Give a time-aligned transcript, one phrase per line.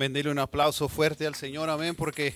[0.00, 2.32] Bendirle un aplauso fuerte al Señor, amén, porque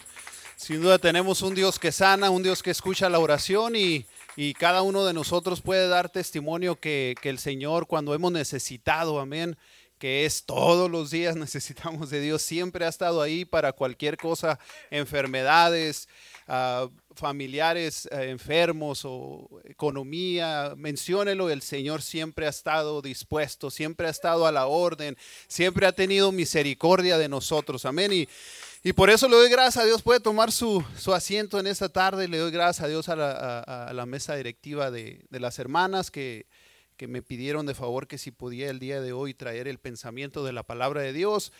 [0.55, 4.05] sin duda tenemos un Dios que sana, un Dios que escucha la oración y,
[4.37, 9.19] y cada uno de nosotros puede dar testimonio que, que, el Señor cuando hemos necesitado,
[9.19, 9.57] amén,
[10.05, 14.59] que es todos los días necesitamos de Dios, siempre ha estado ahí para cualquier cosa,
[14.91, 16.11] enfermedades,
[16.47, 24.11] uh, familiares uh, enfermos o economía, menciónelo, el Señor siempre ha estado dispuesto, siempre ha
[24.11, 25.17] estado a la orden,
[25.49, 28.13] siempre ha tenido misericordia de nosotros, amén.
[28.13, 28.29] Y,
[28.83, 31.89] y por eso le doy gracias a Dios, puede tomar su, su asiento en esta
[31.89, 35.59] tarde, le doy gracias a Dios a la, a la mesa directiva de, de las
[35.59, 36.45] hermanas que,
[36.97, 40.45] que me pidieron de favor que si podía el día de hoy traer el pensamiento
[40.45, 41.53] de la palabra de Dios.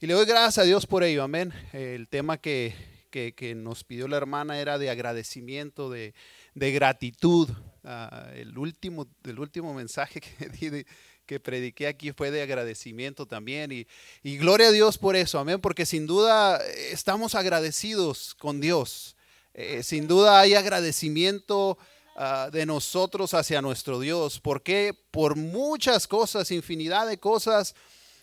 [0.00, 1.52] Y le doy gracias a Dios por ello, amén.
[1.72, 2.74] El tema que,
[3.10, 6.14] que, nos pidió la hermana era de agradecimiento, de,
[6.54, 7.50] de gratitud.
[7.84, 10.84] Uh, el, último, el último mensaje que, di,
[11.26, 13.72] que prediqué aquí fue de agradecimiento también.
[13.72, 13.86] Y,
[14.22, 16.58] y gloria a Dios por eso, amén, porque sin duda
[16.90, 19.16] estamos agradecidos con Dios.
[19.54, 21.78] Eh, sin duda hay agradecimiento.
[22.18, 24.40] Uh, de nosotros hacia nuestro Dios.
[24.40, 24.92] ¿Por qué?
[25.12, 27.76] Por muchas cosas, infinidad de cosas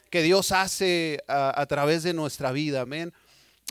[0.10, 2.82] que Dios hace uh, a través de nuestra vida.
[2.82, 3.14] Amén.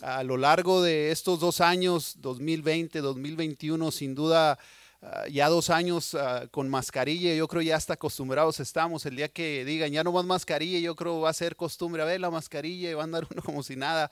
[0.00, 4.58] A lo largo de estos dos años, 2020, 2021, sin duda,
[5.02, 6.16] uh, ya dos años
[6.50, 9.04] con mascarilla, yo creo ya hasta acostumbrados estamos.
[9.04, 12.06] El día que digan ya no más mascarilla, yo creo va a ser costumbre a
[12.06, 14.10] ver la mascarilla y va a andar uno como si nada.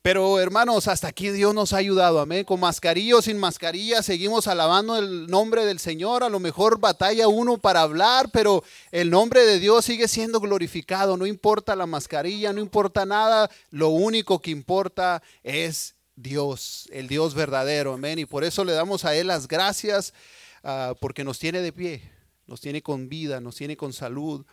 [0.00, 2.44] Pero hermanos, hasta aquí Dios nos ha ayudado, amén.
[2.44, 6.22] Con mascarilla sin mascarilla, seguimos alabando el nombre del Señor.
[6.22, 11.16] A lo mejor batalla uno para hablar, pero el nombre de Dios sigue siendo glorificado.
[11.16, 13.50] No importa la mascarilla, no importa nada.
[13.70, 18.20] Lo único que importa es Dios, el Dios verdadero, amén.
[18.20, 20.14] Y por eso le damos a Él las gracias,
[20.62, 22.02] uh, porque nos tiene de pie,
[22.46, 24.46] nos tiene con vida, nos tiene con salud.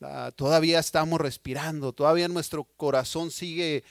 [0.00, 3.84] Uh, todavía estamos respirando, todavía nuestro corazón sigue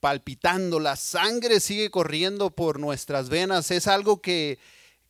[0.00, 3.70] palpitando, la sangre sigue corriendo por nuestras venas.
[3.70, 4.58] Es algo que,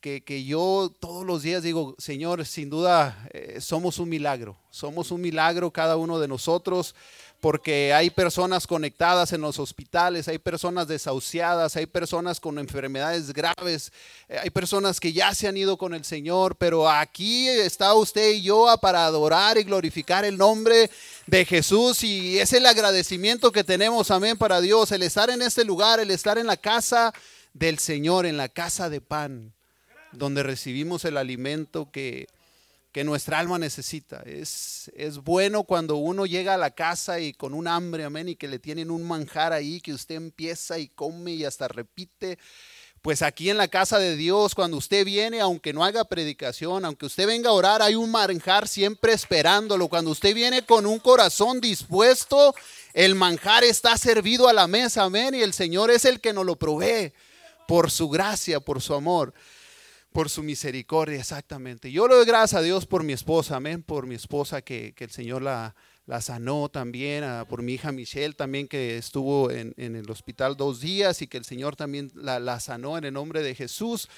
[0.01, 5.21] que, yo todos los días digo, Señor, sin duda eh, somos un milagro, somos un
[5.21, 6.95] milagro cada uno de nosotros
[7.41, 13.91] porque hay personas conectadas en los hospitales, hay personas desahuciadas, hay personas con enfermedades graves,
[14.29, 18.33] eh, hay personas que ya se han ido con el Señor, pero aquí está usted
[18.33, 20.91] y yo para adorar y glorificar el nombre
[21.25, 25.65] de Jesús y es el agradecimiento que tenemos, amén, para Dios, el estar en este
[25.65, 27.11] lugar, el estar en la casa
[27.53, 29.51] del Señor, en la casa de pan,
[30.11, 32.27] donde recibimos el alimento que
[32.91, 34.21] que nuestra alma necesita.
[34.25, 38.35] Es, es bueno cuando uno llega a la casa y con un hambre, amén, y
[38.35, 42.37] que le tienen un manjar ahí que usted empieza y come y hasta repite.
[43.01, 47.07] Pues aquí en la casa de Dios, cuando usted viene, aunque no haga predicación, aunque
[47.07, 49.87] usted venga a orar, hay un manjar siempre esperándolo.
[49.87, 52.53] Cuando usted viene con un corazón dispuesto,
[52.93, 56.45] el manjar está servido a la mesa, amén, y el Señor es el que nos
[56.45, 57.13] lo provee
[57.67, 59.33] por su gracia, por su amor
[60.11, 61.91] por su misericordia, exactamente.
[61.91, 65.05] Yo le doy gracias a Dios por mi esposa, amén, por mi esposa que, que
[65.05, 69.73] el Señor la, la sanó también, a, por mi hija Michelle también que estuvo en,
[69.77, 73.13] en, el hospital dos días y que el Señor también la, la sanó en el
[73.13, 74.09] nombre de Jesús.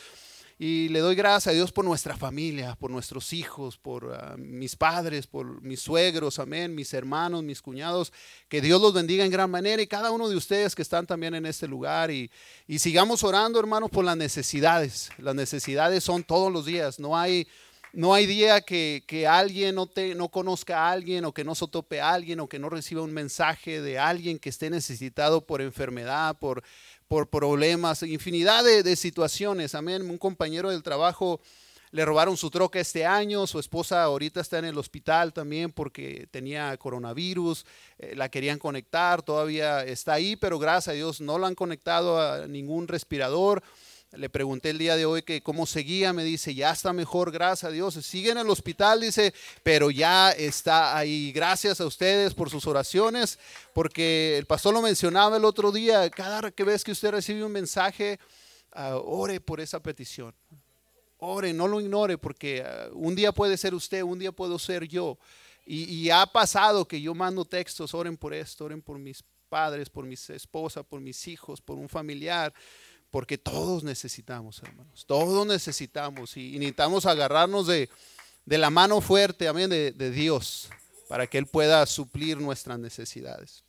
[0.65, 4.77] Y le doy gracias a Dios por nuestra familia, por nuestros hijos, por uh, mis
[4.77, 8.13] padres, por mis suegros, amén, mis hermanos, mis cuñados.
[8.47, 11.35] Que Dios los bendiga en gran manera y cada uno de ustedes que están también
[11.35, 12.11] en este lugar.
[12.11, 12.31] Y,
[12.65, 15.09] y sigamos orando, hermanos, por las necesidades.
[15.17, 16.97] Las necesidades son todos los días.
[16.97, 17.45] No hay,
[17.91, 21.55] no hay día que, que alguien no, te, no conozca a alguien o que no
[21.55, 25.45] se tope a alguien o que no reciba un mensaje de alguien que esté necesitado
[25.45, 26.63] por enfermedad, por
[27.07, 29.75] por problemas, infinidad de, de, situaciones.
[29.75, 30.09] Amén.
[30.09, 31.39] Un compañero del trabajo
[31.93, 36.27] le robaron su troca este año, su esposa ahorita está en el hospital también porque
[36.31, 37.67] tenía coronavirus,
[37.99, 42.19] eh, la querían conectar, todavía está ahí, pero gracias a Dios no la han conectado
[42.19, 43.61] a ningún respirador.
[44.15, 47.63] Le pregunté el día de hoy que cómo seguía, me dice, ya está mejor, gracias
[47.63, 47.95] a Dios.
[47.95, 51.31] Sigue en el hospital, dice, pero ya está ahí.
[51.31, 53.39] Gracias a ustedes por sus oraciones,
[53.73, 58.19] porque el pastor lo mencionaba el otro día, cada vez que usted recibe un mensaje,
[58.75, 60.31] uh, ore por esa petición.
[61.17, 64.87] Ore, no lo ignore, porque uh, un día puede ser usted, un día puedo ser
[64.87, 65.17] yo.
[65.65, 69.89] Y, y ha pasado que yo mando textos, oren por esto, oren por mis padres,
[69.89, 72.53] por mi esposa, por mis hijos, por un familiar
[73.13, 77.87] porque todos necesitamos, hermanos, todos necesitamos y, necesitamos agarrarnos de,
[78.43, 80.67] de, la mano fuerte, amén, de, Dios,
[81.07, 83.63] para que Él pueda suplir nuestras necesidades.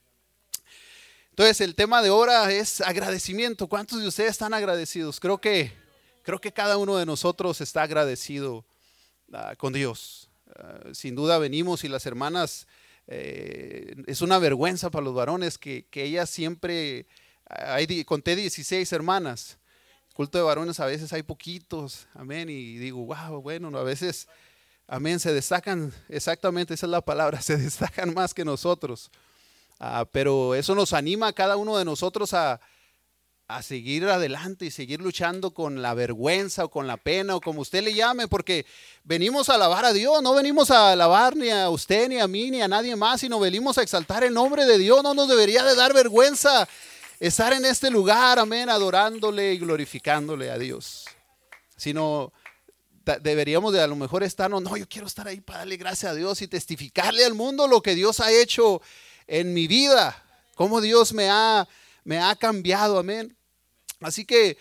[1.28, 3.66] Entonces, el tema de ahora es agradecimiento.
[3.66, 5.20] ¿Cuántos de ustedes están agradecidos?
[5.20, 5.74] Creo que,
[6.22, 8.64] creo que cada uno de nosotros está agradecido
[9.28, 10.30] uh, con Dios.
[10.46, 12.66] Uh, sin duda venimos y las hermanas
[13.08, 17.04] eh, es una vergüenza para los varones que, que ella siempre,
[17.46, 19.58] hay, conté 16 hermanas,
[20.14, 24.28] culto de varones a veces hay poquitos, amén, y digo, wow, bueno, a veces,
[24.86, 29.10] amén, se destacan, exactamente esa es la palabra, se destacan más que nosotros,
[29.80, 32.60] ah, pero eso nos anima a cada uno de nosotros a,
[33.46, 37.60] a seguir adelante y seguir luchando con la vergüenza o con la pena o como
[37.60, 38.64] usted le llame, porque
[39.02, 42.50] venimos a alabar a Dios, no venimos a alabar ni a usted, ni a mí,
[42.50, 45.02] ni a nadie más, sino venimos a exaltar el nombre de Dios.
[45.02, 46.66] No nos debería de dar vergüenza
[47.26, 51.06] estar en este lugar, amén, adorándole y glorificándole a Dios,
[51.76, 52.32] sino
[53.22, 56.14] deberíamos de a lo mejor estar, no, yo quiero estar ahí para darle gracias a
[56.14, 58.82] Dios y testificarle al mundo lo que Dios ha hecho
[59.26, 60.22] en mi vida,
[60.54, 61.66] cómo Dios me ha
[62.04, 63.34] me ha cambiado, amén.
[64.00, 64.58] Así que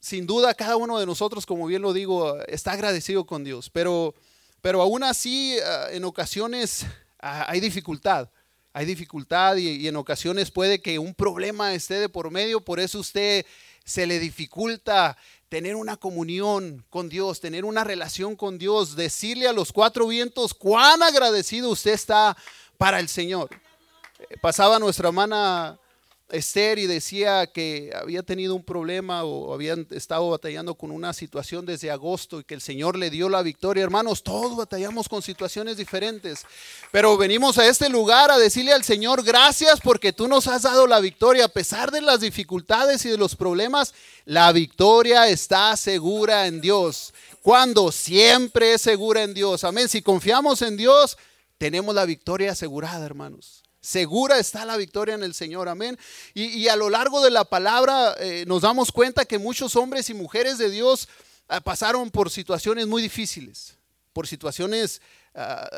[0.00, 4.14] sin duda cada uno de nosotros, como bien lo digo, está agradecido con Dios, pero,
[4.62, 6.86] pero aún así ah, en ocasiones
[7.20, 8.30] ah, hay dificultad.
[8.76, 12.98] Hay dificultad y, en ocasiones puede que un problema esté de por medio, por eso
[12.98, 13.46] usted
[13.86, 15.16] se le dificulta
[15.48, 20.52] tener una comunión con Dios, tener una relación con Dios, decirle a los cuatro vientos
[20.52, 22.36] cuán agradecido usted está
[22.76, 23.48] para el Señor.
[24.42, 25.78] Pasaba nuestra hermana
[26.28, 31.64] Esther y decía que había tenido un problema o habían estado batallando con una situación
[31.64, 33.84] desde agosto y que el Señor le dio la victoria.
[33.84, 36.44] Hermanos, todos batallamos con situaciones diferentes,
[36.90, 40.88] pero venimos a este lugar a decirle al Señor gracias porque tú nos has dado
[40.88, 41.44] la victoria.
[41.44, 43.94] A pesar de las dificultades y de los problemas,
[44.24, 47.14] la victoria está segura en Dios.
[47.40, 49.62] Cuando siempre es segura en Dios.
[49.62, 49.88] Amén.
[49.88, 51.16] Si confiamos en Dios,
[51.56, 53.65] tenemos la victoria asegurada, hermanos.
[53.86, 55.96] Segura está la victoria en el Señor, amén.
[56.34, 60.14] Y, a lo largo de la palabra eh, nos damos cuenta que muchos hombres y
[60.14, 61.08] mujeres de Dios
[61.46, 63.76] ah, pasaron por situaciones muy difíciles,
[64.12, 65.00] por situaciones
[65.36, 65.68] ah,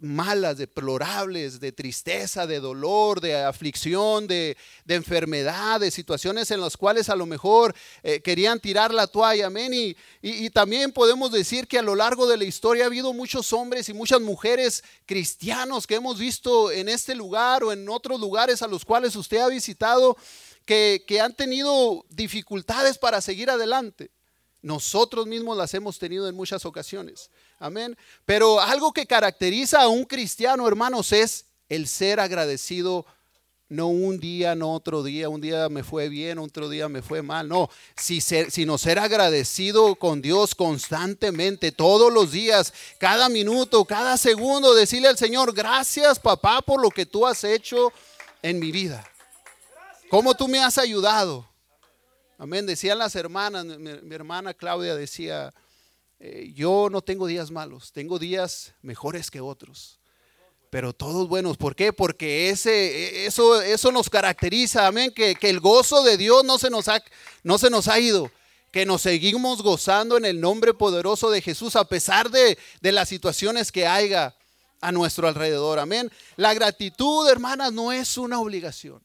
[0.00, 4.56] malas, deplorables, de tristeza, de dolor, de aflicción, de,
[4.88, 9.72] enfermedad, de situaciones en las cuales a lo mejor eh, querían tirar la toalla, amén.
[9.72, 13.52] Y, y, también podemos decir que a lo largo de la historia ha habido muchos
[13.52, 18.62] hombres y muchas mujeres cristianos que hemos visto en este lugar o en otros lugares
[18.62, 20.16] a los cuales usted ha visitado
[20.64, 24.10] que, que han tenido dificultades para seguir adelante.
[24.62, 27.30] Nosotros mismos las hemos tenido en muchas ocasiones.
[27.60, 27.96] Amén.
[28.24, 33.06] Pero algo que caracteriza a un cristiano, hermanos, es el ser agradecido.
[33.68, 37.22] No un día, no otro día, un día me fue bien, otro día me fue
[37.22, 37.46] mal.
[37.46, 44.74] No, si sino ser agradecido con Dios constantemente, todos los días, cada minuto, cada segundo,
[44.74, 47.92] decirle al Señor, gracias papá por lo que tú has hecho
[48.42, 49.08] en mi vida.
[50.08, 51.48] ¿Cómo tú me has ayudado?
[52.38, 52.66] Amén.
[52.66, 55.54] Decían las hermanas, mi, hermana Claudia decía,
[56.20, 60.00] eh, yo no tengo días malos, tengo días mejores que otros
[60.70, 61.56] pero todos buenos.
[61.56, 61.92] ¿Por qué?
[61.92, 66.88] Porque ese, eso, eso nos caracteriza, amén, que, el gozo de Dios no se, nos
[66.88, 67.02] ha,
[67.42, 68.30] no se nos ha ido,
[68.70, 73.08] que nos seguimos gozando en el nombre poderoso de Jesús a pesar de, de las
[73.08, 74.36] situaciones que haya
[74.80, 76.10] a nuestro alrededor, amén.
[76.36, 79.02] La gratitud, hermanas, no es una obligación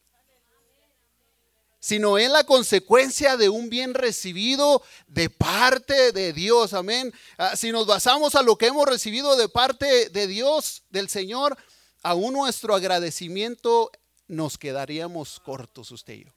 [1.85, 6.73] sino en la consecuencia de un bien recibido de parte de Dios.
[6.73, 7.13] Amén.
[7.37, 11.55] Ah, si nos basamos a lo que hemos recibido de parte de Dios, del Señor,
[12.01, 13.91] aún nuestro agradecimiento
[14.27, 16.31] nos quedaríamos cortos usted y yo.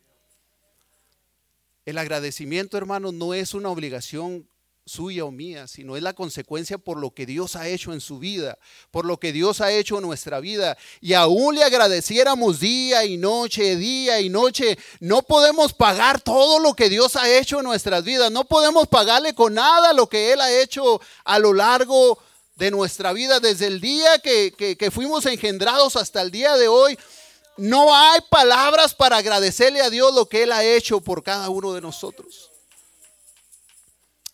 [1.87, 4.47] El agradecimiento, hermanos, no es una obligación
[4.89, 8.19] suya o mía, sino es la consecuencia por lo que Dios ha hecho en su
[8.19, 8.59] vida,
[8.91, 10.77] por lo que Dios ha hecho en nuestra vida.
[11.01, 16.75] Y aún le agradeciéramos día y noche, día y noche, no podemos pagar todo lo
[16.75, 20.41] que Dios ha hecho en nuestras vidas, no podemos pagarle con nada lo que Él
[20.41, 22.19] ha hecho a lo largo
[22.57, 26.99] de nuestra vida, desde el día que, que fuimos engendrados hasta el día de hoy.
[27.57, 31.73] No hay palabras para agradecerle a Dios lo que Él ha hecho por cada uno
[31.73, 32.51] de nosotros.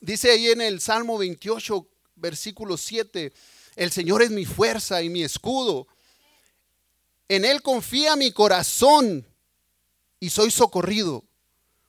[0.05, 3.33] Dice ahí en el Salmo 28, versículo 7,
[3.75, 5.87] el Señor es mi fuerza y mi escudo.
[7.27, 9.27] En Él confía mi corazón
[10.21, 11.25] y soy socorrido.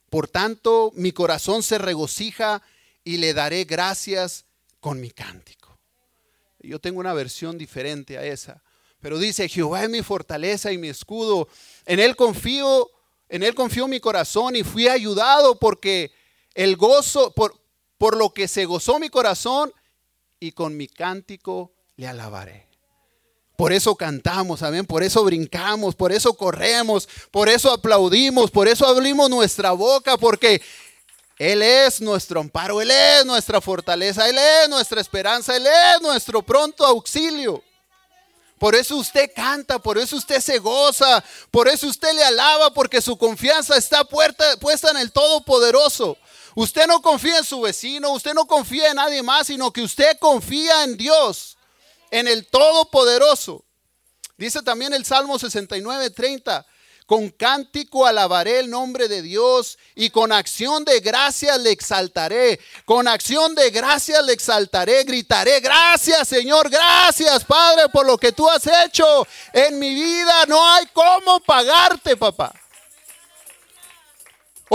[0.09, 2.61] Por tanto, mi corazón se regocija
[3.03, 4.45] y le daré gracias
[4.79, 5.77] con mi cántico.
[6.61, 8.63] Yo tengo una versión diferente a esa,
[9.01, 11.49] pero dice, Jehová es mi fortaleza y mi escudo.
[11.85, 12.89] En Él confío,
[13.27, 16.13] en Él confío mi corazón y fui ayudado porque
[16.53, 17.64] el gozo, por,
[17.97, 19.71] por lo que se gozó mi corazón
[20.39, 22.67] y con mi cántico le alabaré.
[23.55, 28.85] Por eso cantamos, amén, por eso brincamos, por eso corremos, por eso aplaudimos, por eso
[28.85, 30.61] abrimos nuestra boca, porque
[31.37, 36.41] Él es nuestro amparo, Él es nuestra fortaleza, Él es nuestra esperanza, Él es nuestro
[36.41, 37.63] pronto auxilio.
[38.59, 43.01] Por eso usted canta, por eso usted se goza, por eso usted le alaba, porque
[43.01, 46.17] su confianza está puesta en el Todopoderoso.
[46.55, 50.17] Usted no confía en su vecino, usted no confía en nadie más, sino que usted
[50.19, 51.57] confía en Dios,
[52.11, 53.65] en el Todopoderoso.
[54.37, 56.65] Dice también el Salmo 69, 30.
[57.05, 62.59] Con cántico alabaré el nombre de Dios y con acción de gracias le exaltaré.
[62.85, 68.49] Con acción de gracias le exaltaré, gritaré, gracias Señor, gracias Padre por lo que tú
[68.49, 70.45] has hecho en mi vida.
[70.47, 72.51] No hay cómo pagarte, papá.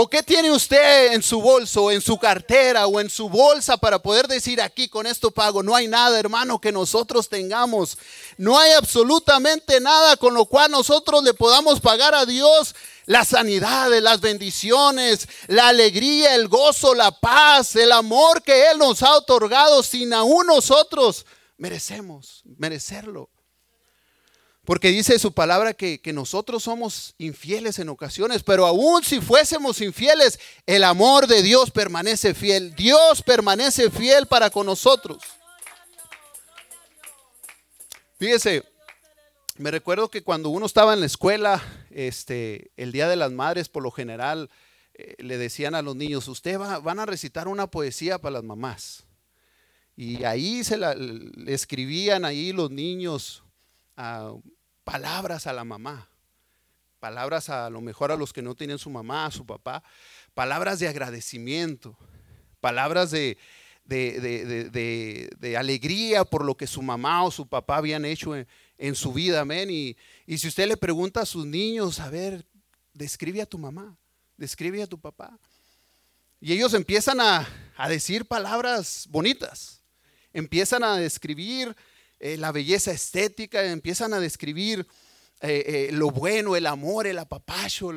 [0.03, 3.99] ¿O qué tiene usted en su bolso, en su cartera o en su bolsa para
[3.99, 5.61] poder decir aquí con esto pago?
[5.61, 7.99] No hay nada, hermano, que nosotros tengamos.
[8.35, 12.73] No hay absolutamente nada con lo cual nosotros le podamos pagar a Dios
[13.05, 19.03] la sanidad, las bendiciones, la alegría, el gozo, la paz, el amor que Él nos
[19.03, 21.27] ha otorgado sin aún nosotros
[21.57, 23.29] merecemos, merecerlo.
[24.71, 30.39] Porque dice su palabra que, nosotros somos infieles en ocasiones, pero aún si fuésemos infieles,
[30.65, 32.73] el amor de Dios permanece fiel.
[32.73, 35.21] Dios permanece fiel para con nosotros.
[38.17, 38.63] Fíjese,
[39.57, 43.67] me recuerdo que cuando uno estaba en la escuela, este, el Día de las Madres,
[43.67, 44.49] por lo general,
[44.93, 48.43] eh, le decían a los niños, usted va, van a recitar una poesía para las
[48.45, 49.03] mamás.
[49.97, 50.95] Y ahí se la
[51.45, 53.43] escribían ahí los niños
[54.83, 56.07] palabras a la mamá,
[56.99, 59.83] palabras a, lo mejor a los que no tienen su mamá, a su papá,
[60.33, 61.97] palabras de agradecimiento,
[62.59, 63.37] palabras de,
[63.85, 69.41] de, alegría por lo que su mamá o su papá habían hecho en, su vida,
[69.41, 69.69] amén.
[69.69, 72.45] Y, y, si usted le pregunta a sus niños, a ver,
[72.93, 73.97] describe a tu mamá,
[74.37, 75.37] describe a tu papá.
[76.39, 77.47] Y ellos empiezan a,
[77.77, 79.81] a decir palabras bonitas,
[80.33, 81.75] empiezan a describir
[82.23, 84.85] eh, la belleza estética, empiezan a describir
[85.41, 87.91] eh, eh, lo bueno, el amor, el apapacho,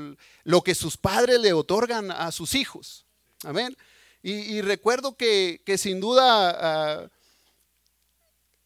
[0.44, 3.04] lo que sus padres le otorgan a sus hijos.
[3.42, 3.76] Amén.
[4.22, 6.22] Y, recuerdo que, sin duda
[7.04, 7.10] ah,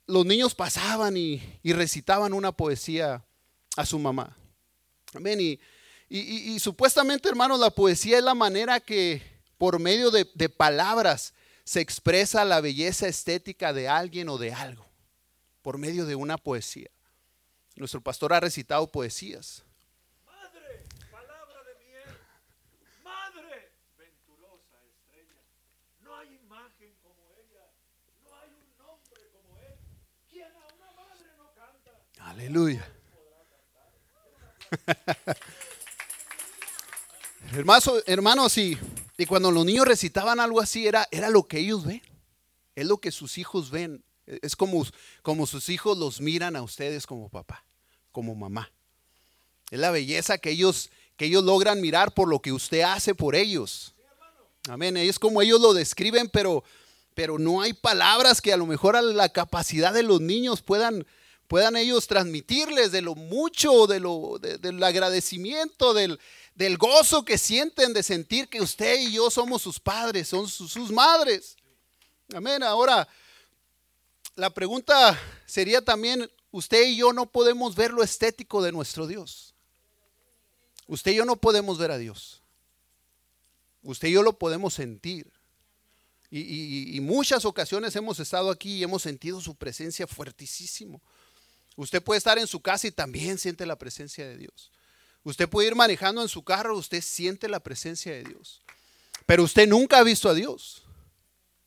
[0.06, 3.24] los niños pasaban y, recitaban una poesía
[3.76, 4.36] a su mamá.
[5.12, 5.40] Amén.
[5.40, 5.58] Y,
[6.08, 9.20] y, supuestamente, hermanos, la poesía es la manera que
[9.58, 11.34] por medio de, de palabras
[11.64, 14.87] se expresa la belleza estética de alguien o de algo
[15.62, 16.90] por medio de una poesía.
[17.76, 19.62] Nuestro pastor ha recitado poesías.
[20.26, 22.02] Madre, palabra de miel.
[23.04, 25.42] Madre, venturosa estrella.
[26.00, 27.70] No hay imagen como ella.
[28.24, 29.74] No hay un nombre como él.
[30.28, 31.92] Quien a una madre no canta.
[32.18, 32.84] Aleluya.
[37.52, 38.76] Hermanos, hermanos y,
[39.16, 42.02] y, cuando los niños recitaban algo así, era, era lo que ellos ven.
[42.74, 44.04] Es lo que sus hijos ven
[44.42, 44.86] es como,
[45.22, 47.64] como sus hijos los miran a ustedes como papá,
[48.12, 48.70] como mamá.
[49.70, 53.34] Es la belleza que ellos, que ellos logran mirar por lo que usted hace por
[53.34, 53.94] ellos.
[54.68, 54.96] Amén.
[54.96, 56.62] Es como ellos lo describen, pero,
[57.14, 61.06] pero no hay palabras que a lo mejor a la capacidad de los niños puedan,
[61.46, 66.18] puedan ellos transmitirles de lo mucho, de lo, del agradecimiento, del,
[66.54, 70.72] del, gozo que sienten de sentir que usted y yo somos sus padres, son sus,
[70.72, 71.56] sus madres.
[72.34, 72.62] Amén.
[72.62, 73.08] Ahora,
[74.38, 79.56] la pregunta sería también, usted y yo no podemos ver lo estético de nuestro Dios.
[80.86, 82.40] Usted y yo no podemos ver a Dios.
[83.82, 85.28] Usted y yo lo podemos sentir.
[86.30, 91.02] Y, muchas ocasiones hemos estado aquí y hemos sentido su presencia fuertísimo.
[91.74, 94.70] Usted puede estar en su casa y también siente la presencia de Dios.
[95.24, 98.62] Usted puede ir manejando en su carro, usted siente la presencia de Dios.
[99.26, 100.84] Pero usted nunca ha visto a Dios.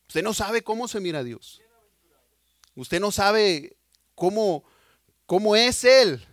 [0.08, 1.62] Usted no sabe cómo se mira a Dios.
[2.76, 3.76] Usted no sabe
[4.16, 4.64] cómo,
[5.26, 6.26] cómo es Él,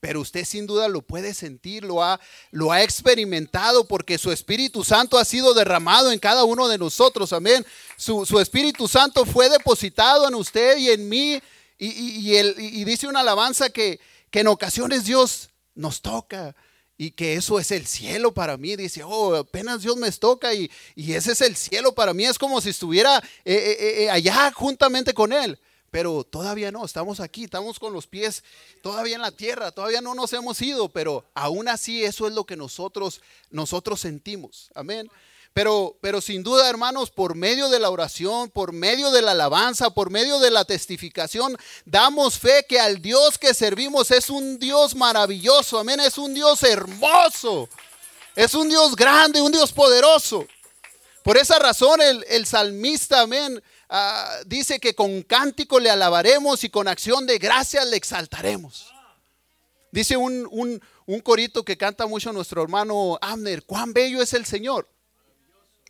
[0.00, 4.84] pero usted sin duda lo puede sentir, lo ha, lo ha experimentado porque su Espíritu
[4.84, 7.32] Santo ha sido derramado en cada uno de nosotros.
[7.32, 7.64] Amén.
[7.96, 11.40] Su, Espíritu Santo fue depositado en usted y en mí.
[11.78, 13.98] Y, y, dice una alabanza que,
[14.30, 16.54] que en ocasiones Dios nos toca
[16.96, 18.76] y que eso es el cielo para mí.
[18.76, 22.24] Dice, oh, apenas Dios me toca y, ese es el cielo para mí.
[22.24, 25.58] Es como si estuviera eh, eh, eh, allá juntamente con Él
[25.94, 28.42] pero todavía no, estamos aquí, estamos con los pies
[28.82, 32.42] todavía en la tierra, todavía no nos hemos ido, pero aún así eso es lo
[32.42, 33.20] que nosotros
[33.52, 34.72] nosotros sentimos.
[34.74, 35.08] Amén.
[35.52, 39.90] Pero, pero sin duda, hermanos, por medio de la oración, por medio de la alabanza,
[39.90, 44.96] por medio de la testificación, damos fe que al Dios que servimos es un Dios
[44.96, 45.78] maravilloso.
[45.78, 46.00] Amén.
[46.00, 47.68] Es un Dios hermoso.
[48.34, 50.44] Es un Dios grande, un Dios poderoso.
[51.22, 53.62] Por esa razón el, el salmista, amén,
[53.94, 58.92] ah, dice que con cántico le alabaremos y con acción de gracias le exaltaremos.
[59.92, 60.48] Dice un,
[61.06, 64.88] un, corito que canta mucho nuestro hermano Amner, cuán bello es el Señor.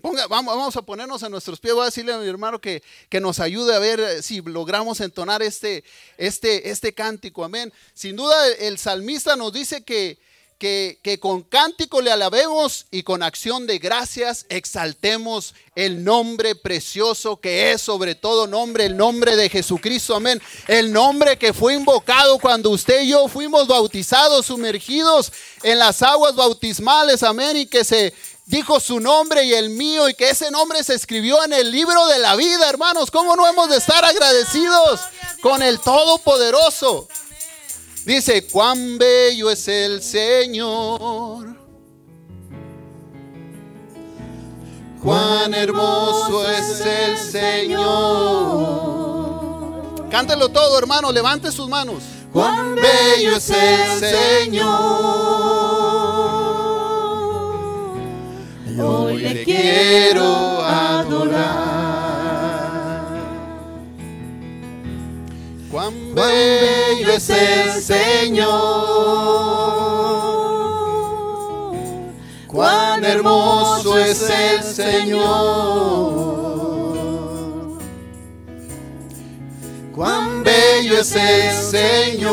[0.02, 1.73] Vamos, vamos, a ponernos en nuestros pies.
[1.73, 5.42] Voy a decirle a mi hermano que, que, nos ayude a ver si logramos entonar
[5.42, 5.82] este,
[6.18, 7.42] este, este cántico.
[7.42, 7.73] Amén.
[7.94, 10.18] Sin duda el salmista nos dice que,
[10.58, 17.73] que, con cántico le alabemos y con acción de gracias exaltemos el nombre precioso que
[17.73, 20.40] es sobre todo nombre, el nombre de Jesucristo, amén.
[20.68, 25.32] El nombre que fue invocado cuando usted y yo fuimos bautizados, sumergidos
[25.62, 28.14] en las aguas bautismales, amén, y que se
[28.46, 32.06] dijo su nombre y el mío y que ese nombre se escribió en el libro
[32.06, 33.11] de la vida, hermanos.
[33.11, 35.00] ¿Cómo no hemos de estar agradecidos
[35.40, 37.08] con el Todopoderoso?
[38.04, 41.56] Dice, cuán bello es el Señor.
[45.02, 47.84] Cuán hermoso es el Señor.
[50.11, 51.11] Cántelo todo, hermano.
[51.12, 52.02] Levante sus manos.
[52.30, 54.64] Cuán bello es el Señor.
[58.78, 61.74] Hoy le quiero adorar.
[65.75, 68.47] Cuán bello es el Señor.
[72.47, 75.25] Cuán hermoso es el Señor.
[79.93, 82.31] Cuán bello es el Señor.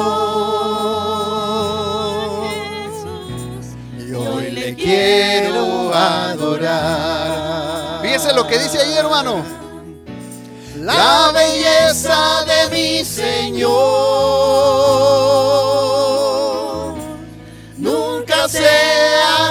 [3.97, 6.83] Y hoy le quiero adorar.
[8.03, 9.60] Fíjese lo que dice ahí, hermano.
[10.81, 13.69] La belleza de mi Señor
[17.77, 18.67] nunca se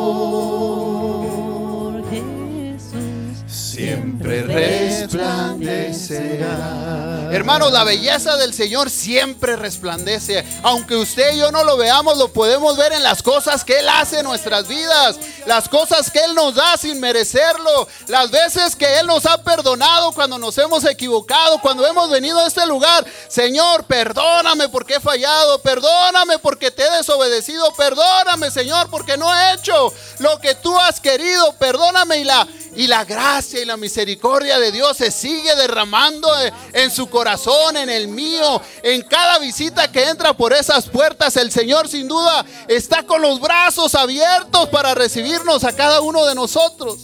[7.32, 10.44] Hermanos, la belleza del Señor siempre resplandece.
[10.62, 13.88] Aunque usted y yo no lo veamos, lo podemos ver en las cosas que Él
[13.88, 15.18] hace en nuestras vidas.
[15.46, 17.88] Las cosas que Él nos da sin merecerlo.
[18.08, 21.58] Las veces que Él nos ha perdonado cuando nos hemos equivocado.
[21.62, 23.06] Cuando hemos venido a este lugar.
[23.28, 25.58] Señor, perdóname porque he fallado.
[25.60, 27.72] Perdóname porque te he desobedecido.
[27.72, 31.54] Perdóname, Señor, porque no he hecho lo que tú has querido.
[31.54, 36.28] Perdóname y la, y la gracia y la misericordia de Dios se sigue derramando
[36.72, 41.36] en su corazón, en el mío, en cada visita que entra por esas puertas.
[41.36, 46.34] El Señor sin duda está con los brazos abiertos para recibirnos a cada uno de
[46.34, 46.98] nosotros.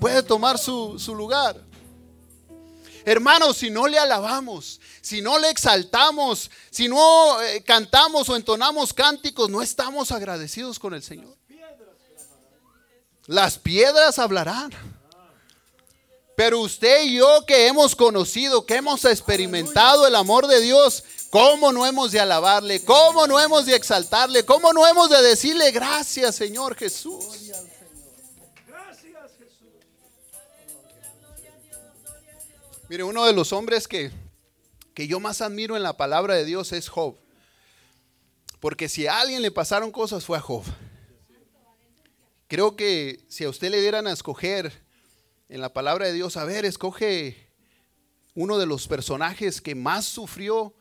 [0.00, 1.56] Puede tomar su, su lugar.
[3.04, 8.92] Hermanos, si no le alabamos, si no le exaltamos, si no eh, cantamos o entonamos
[8.92, 11.36] cánticos, no estamos agradecidos con el Señor.
[13.26, 14.72] Las piedras hablarán.
[16.38, 21.72] Pero usted y yo que hemos conocido, que hemos experimentado el amor de Dios, ¿cómo
[21.72, 22.84] no hemos de alabarle?
[22.84, 24.44] ¿Cómo no hemos de exaltarle?
[24.44, 27.24] ¿Cómo no hemos de decirle gracias, Señor Jesús?
[32.88, 34.12] Mire, uno de los hombres que,
[34.94, 37.16] que yo más admiro en la palabra de Dios es Job.
[38.60, 40.62] Porque si a alguien le pasaron cosas fue a Job.
[42.46, 44.86] Creo que si a usted le dieran a escoger
[45.48, 47.48] en la palabra de Dios, a ver, escoge
[48.34, 50.74] uno de los personajes que más sufrió,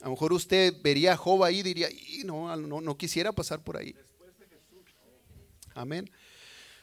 [0.00, 3.32] a lo mejor usted vería a Job ahí y diría, "Y no, no, no quisiera
[3.32, 3.94] pasar por ahí.
[5.74, 6.10] Amén.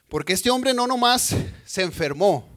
[0.07, 1.35] Porque este hombre no nomás
[1.65, 2.47] se enfermó,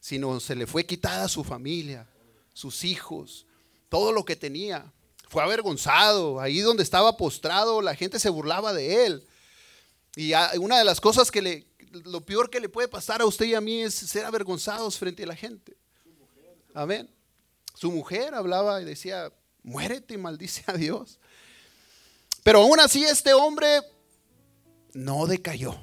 [0.00, 2.06] sino se le fue quitada su familia,
[2.52, 3.46] sus hijos,
[3.88, 4.92] todo lo que tenía.
[5.28, 9.26] Fue avergonzado, ahí donde estaba postrado, la gente se burlaba de él.
[10.14, 11.66] Y una de las cosas que le,
[12.04, 15.22] lo peor que le puede pasar a usted y a mí es ser avergonzados frente
[15.24, 15.76] a la gente.
[16.74, 17.08] Amén.
[17.74, 21.18] Su mujer hablaba y decía, muérete y maldice a Dios.
[22.42, 23.82] Pero aún así este hombre
[24.92, 25.78] no decayó.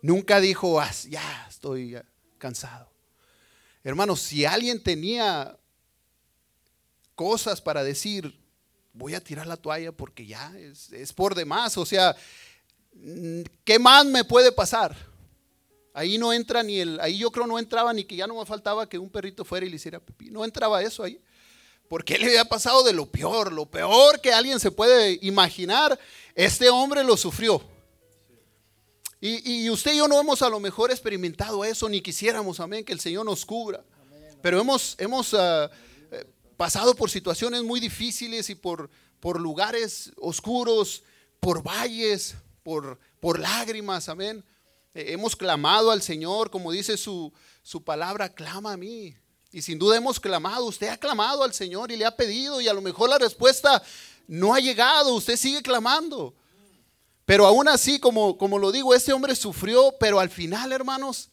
[0.00, 1.96] Nunca dijo, "Ah, ya estoy
[2.38, 2.90] cansado.
[3.84, 5.56] Hermanos, si alguien tenía
[7.14, 8.36] cosas para decir,
[8.92, 11.76] voy a tirar la toalla porque ya es, es por demás.
[11.78, 12.16] O sea,
[13.64, 14.96] ¿qué más me puede pasar?
[15.94, 18.46] Ahí no entra ni el, ahí yo creo no entraba ni que ya no me
[18.46, 20.30] faltaba que un perrito fuera y le hiciera pipí.
[20.30, 21.20] No entraba eso ahí.
[21.88, 25.98] Porque le había pasado de lo peor, lo peor que alguien se puede imaginar.
[26.34, 27.62] Este hombre lo sufrió.
[29.24, 32.92] Y, usted y yo no hemos a lo mejor experimentado eso, ni quisiéramos, amén, que
[32.92, 33.84] el Señor nos cubra.
[34.42, 35.70] Pero hemos, hemos ah,
[36.10, 36.24] eh,
[36.56, 41.04] pasado por situaciones muy difíciles y por, por lugares oscuros,
[41.38, 44.44] por valles, por, por lágrimas, amén.
[44.94, 49.14] Eh, hemos clamado al Señor, como dice su, su palabra, clama a mí.
[49.50, 52.68] Y sin duda hemos clamado, usted ha clamado al Señor y le ha pedido y
[52.68, 53.82] a lo mejor la respuesta
[54.26, 56.34] no ha llegado, usted sigue clamando.
[57.24, 61.28] Pero aún así, como, como lo digo, este hombre sufrió, pero al final, hermanos,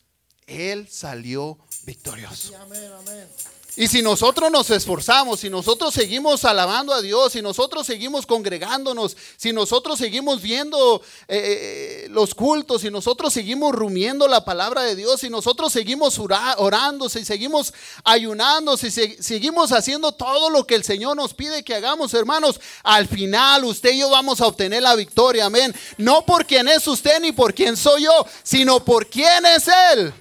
[0.46, 2.56] él salió victorioso.
[2.58, 3.28] Amén, amén.
[3.76, 9.16] Y si nosotros nos esforzamos, si nosotros seguimos alabando a Dios, si nosotros seguimos congregándonos,
[9.38, 14.96] si nosotros seguimos viendo eh, eh, los cultos, si nosotros seguimos rumiendo la palabra de
[14.96, 20.84] Dios, si nosotros seguimos orando, si seguimos ayunando, si seguimos haciendo todo lo que el
[20.84, 24.96] Señor nos pide que hagamos, hermanos, al final usted y yo vamos a obtener la
[24.96, 25.74] victoria, amén.
[25.98, 30.14] No por quién es usted ni por quién soy yo, sino por quién es Él.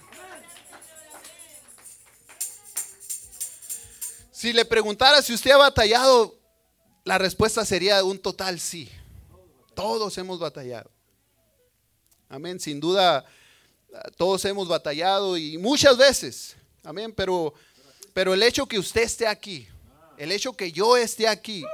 [4.38, 6.38] Si le preguntara si usted ha batallado,
[7.02, 8.88] la respuesta sería un total sí.
[9.74, 10.88] Todos hemos batallado.
[12.28, 12.60] Amén.
[12.60, 13.24] Sin duda,
[14.16, 16.54] todos hemos batallado y muchas veces.
[16.84, 17.12] Amén.
[17.16, 17.52] Pero,
[18.14, 19.66] pero el hecho que usted esté aquí,
[20.16, 21.64] el hecho que yo esté aquí,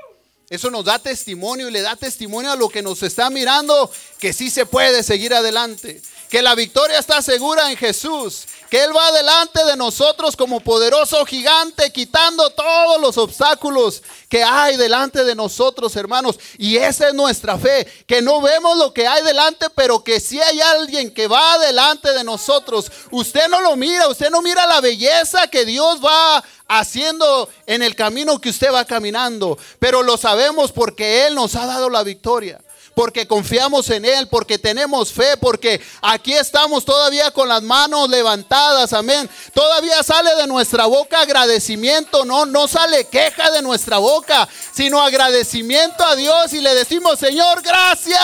[0.49, 4.33] eso nos da testimonio y le da testimonio a lo que nos está mirando que
[4.33, 6.01] sí se puede seguir adelante
[6.35, 11.25] que la victoria está segura en Jesús, que Él va delante de nosotros como poderoso
[11.27, 16.41] gigante, quitando todos los obstáculos que hay delante de nosotros, hermanos.
[16.59, 20.41] Y esa es nuestra fe, que no vemos lo que hay delante, pero que si
[20.41, 22.91] hay alguien que va delante de nosotros.
[23.13, 27.95] Usted no lo mira, usted no mira la belleza que Dios va haciendo en el
[27.95, 32.61] camino que usted va caminando, pero lo sabemos porque Él nos ha dado la victoria
[32.95, 38.93] porque confiamos en Él, porque tenemos fe, porque aquí estamos todavía con las manos levantadas,
[38.93, 39.29] amén.
[39.53, 46.05] Todavía sale de nuestra boca agradecimiento, no, no sale queja de nuestra boca, sino agradecimiento
[46.05, 48.19] a Dios y le decimos, Señor, gracias.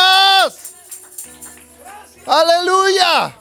[2.26, 3.36] Aleluya.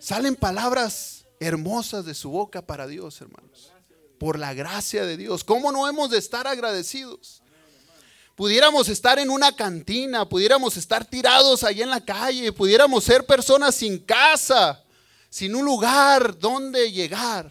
[0.00, 3.45] Salen palabras hermosas de su boca para Dios, hermanos
[4.18, 5.44] por la gracia de Dios.
[5.44, 7.42] ¿Cómo no hemos de estar agradecidos?
[8.34, 13.74] Pudiéramos estar en una cantina, pudiéramos estar tirados ahí en la calle, pudiéramos ser personas
[13.74, 14.84] sin casa,
[15.30, 17.50] sin un lugar donde llegar.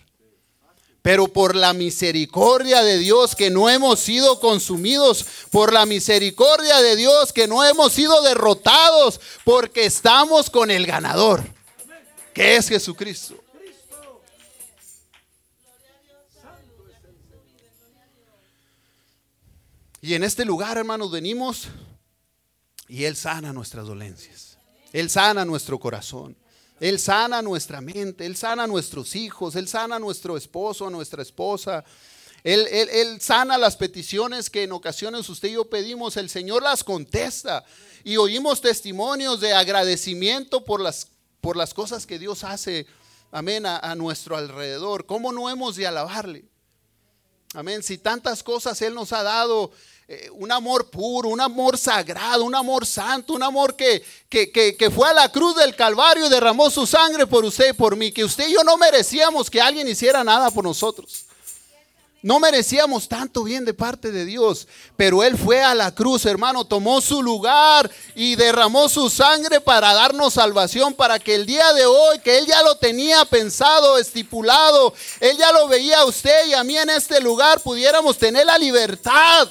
[1.01, 6.95] Pero por la misericordia de Dios que no hemos sido consumidos, por la misericordia de
[6.95, 11.43] Dios que no hemos sido derrotados, porque estamos con el ganador,
[12.33, 13.44] que es Jesucristo.
[20.05, 21.63] Y en este lugar, hermanos, venimos
[22.87, 24.55] y Él sana nuestras dolencias.
[24.93, 26.37] Él sana nuestro corazón.
[26.79, 28.23] Él sana nuestra mente.
[28.23, 29.55] Él sana a nuestros hijos.
[29.55, 31.83] Él sana a nuestro esposo, a nuestra esposa.
[32.43, 36.17] Él, él, sana las peticiones que en ocasiones usted y yo pedimos.
[36.17, 37.65] El Señor las contesta.
[38.03, 41.07] Y oímos testimonios de agradecimiento por las,
[41.41, 42.85] por las cosas que Dios hace.
[43.31, 43.65] Amén.
[43.65, 45.07] A, a nuestro alrededor.
[45.07, 46.45] ¿Cómo no hemos de alabarle?
[47.55, 47.81] Amén.
[47.81, 49.71] Si tantas cosas Él nos ha dado
[50.07, 54.91] eh, un amor puro, un amor sagrado, un amor santo, un amor que, que, que,
[54.91, 58.11] fue a la cruz del Calvario y derramó su sangre por usted y por mí,
[58.11, 61.25] que usted y yo no merecíamos que alguien hiciera nada por nosotros.
[62.21, 66.65] No merecíamos tanto bien de parte de Dios, pero Él fue a la cruz, hermano,
[66.65, 71.85] tomó su lugar y derramó su sangre para darnos salvación, para que el día de
[71.87, 76.53] hoy, que Él ya lo tenía pensado, estipulado, Él ya lo veía a usted y
[76.53, 79.49] a mí en este lugar, pudiéramos tener la libertad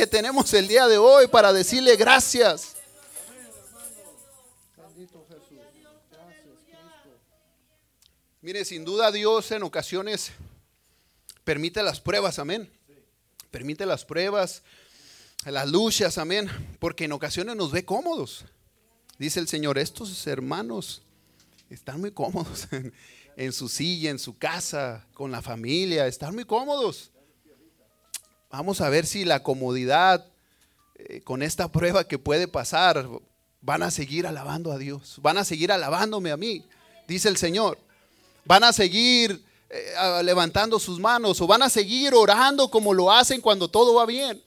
[0.00, 2.74] que tenemos el día de hoy para decirle gracias.
[8.40, 10.32] Mire, sin duda Dios en ocasiones
[11.44, 12.72] permite las pruebas, amén.
[13.50, 14.62] Permite las pruebas,
[15.44, 16.48] las luchas, amén.
[16.78, 18.46] Porque en ocasiones nos ve cómodos.
[19.18, 21.02] Dice el Señor, estos hermanos
[21.68, 22.94] están muy cómodos en,
[23.36, 27.09] en su silla, en su casa, con la familia, están muy cómodos.
[28.50, 30.26] Vamos a ver si la comodidad
[30.96, 33.08] eh, con esta prueba que puede pasar
[33.60, 36.64] van a seguir alabando a Dios, van a seguir alabándome a mí,
[37.06, 37.78] dice el Señor.
[38.44, 43.40] Van a seguir eh, levantando sus manos o van a seguir orando como lo hacen
[43.40, 44.42] cuando todo va bien.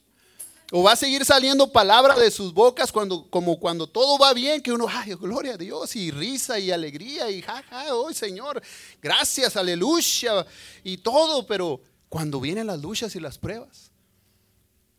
[0.71, 4.61] O va a seguir saliendo palabra de sus bocas cuando, como cuando todo va bien,
[4.61, 8.61] que uno, ay, gloria a Dios, y risa y alegría, y jaja, hoy Señor,
[9.01, 10.45] gracias, aleluya,
[10.83, 13.92] y todo, pero cuando vienen las luchas y las pruebas,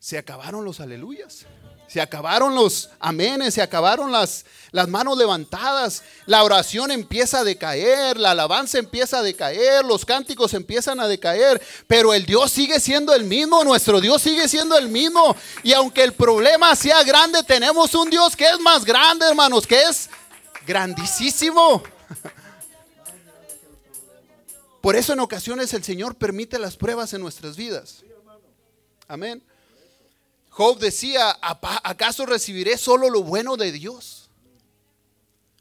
[0.05, 1.47] se acabaron los aleluyas.
[1.87, 8.19] Se acabaron los amenes, se acabaron las, las manos levantadas, la oración empieza a decaer,
[8.19, 13.15] la alabanza empieza a decaer, los cánticos empiezan a decaer, pero el Dios sigue siendo
[13.15, 15.35] el mismo, nuestro Dios sigue siendo el mismo.
[15.63, 19.81] Y aunque el problema sea grande, tenemos un Dios que es más grande, hermanos, que
[19.81, 20.11] es
[20.67, 21.81] grandísimo.
[24.81, 28.03] Por eso en ocasiones el Señor permite las pruebas en nuestras vidas.
[29.07, 29.41] Amén.
[30.55, 34.29] Job decía, ¿acaso recibiré solo lo bueno de Dios?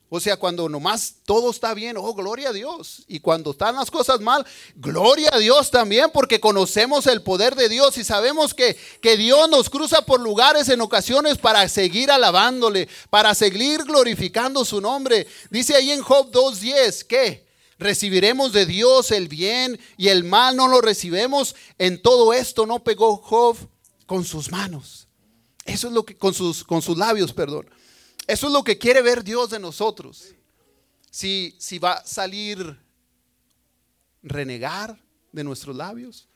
[0.08, 3.02] O sea, cuando nomás todo está bien, oh, gloria a Dios.
[3.08, 7.68] Y cuando están las cosas mal, gloria a Dios también, porque conocemos el poder de
[7.68, 12.88] Dios y sabemos que, que Dios nos cruza por lugares en ocasiones para seguir alabándole,
[13.10, 15.26] para seguir glorificando su nombre.
[15.50, 17.48] Dice ahí en Job 2.10, ¿qué?
[17.80, 21.56] Recibiremos de Dios el bien y el mal no lo recibemos.
[21.78, 23.56] En todo esto no pegó Job
[24.06, 25.08] con sus manos.
[25.64, 27.68] Eso es lo que, con sus, con sus labios, perdón.
[28.26, 30.34] Eso es lo que quiere ver Dios de nosotros.
[31.10, 32.78] Si, si va a salir
[34.22, 34.98] renegar
[35.32, 36.28] de nuestros labios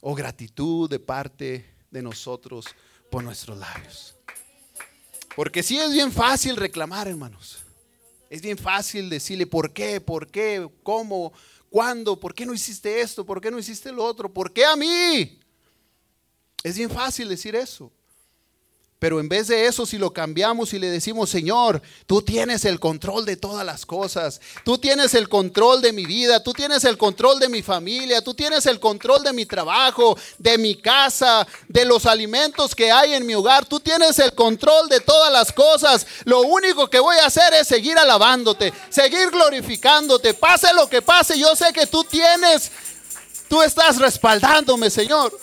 [0.00, 2.66] o gratitud de parte de nosotros
[3.10, 4.14] por nuestros labios.
[5.36, 7.58] Porque si es bien fácil reclamar, hermanos.
[8.30, 11.32] Es bien fácil decirle por qué, por qué, cómo,
[11.70, 14.76] cuándo, por qué no hiciste esto, por qué no hiciste lo otro, por qué a
[14.76, 15.38] mí.
[16.64, 17.92] Es bien fácil decir eso.
[18.98, 22.80] Pero en vez de eso, si lo cambiamos y le decimos, Señor, tú tienes el
[22.80, 26.96] control de todas las cosas, tú tienes el control de mi vida, tú tienes el
[26.96, 31.84] control de mi familia, tú tienes el control de mi trabajo, de mi casa, de
[31.84, 36.06] los alimentos que hay en mi hogar, tú tienes el control de todas las cosas.
[36.24, 41.38] Lo único que voy a hacer es seguir alabándote, seguir glorificándote, pase lo que pase,
[41.38, 42.72] yo sé que tú tienes,
[43.50, 45.38] tú estás respaldándome, Señor.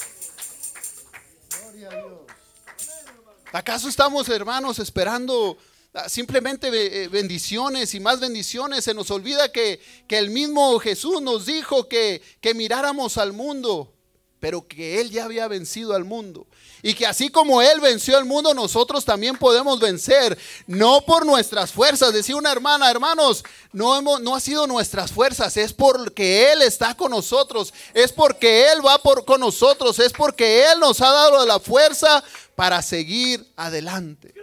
[3.54, 5.58] ¿Acaso estamos, hermanos, esperando
[5.94, 8.86] ah, simplemente eh, bendiciones y más bendiciones?
[8.86, 13.92] Se nos olvida que, que el mismo Jesús nos dijo que, que miráramos al mundo,
[14.40, 16.48] pero que Él ya había vencido al mundo.
[16.82, 21.74] Y que así como Él venció al mundo, nosotros también podemos vencer, no por nuestras
[21.74, 22.14] fuerzas.
[22.14, 26.96] Decía una hermana, hermanos, no, hemos, no ha sido nuestras fuerzas, es porque Él está
[26.96, 31.46] con nosotros, es porque Él va por, con nosotros, es porque Él nos ha dado
[31.46, 32.24] la fuerza
[32.62, 34.36] para seguir adelante.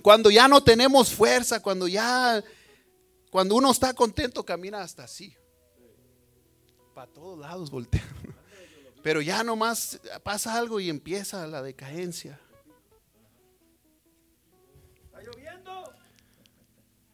[0.00, 2.42] Cuando ya no tenemos fuerza, cuando ya,
[3.30, 5.36] cuando uno está contento, camina hasta así.
[6.94, 8.02] Para todos lados voltea.
[9.02, 12.40] Pero ya nomás pasa algo y empieza la decadencia.